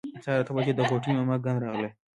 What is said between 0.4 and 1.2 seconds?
اته بجې د غوټۍ